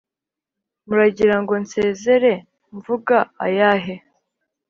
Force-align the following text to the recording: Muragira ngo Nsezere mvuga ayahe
Muragira 0.87 1.35
ngo 1.41 1.53
Nsezere 1.63 2.33
mvuga 2.75 3.17
ayahe 3.45 3.95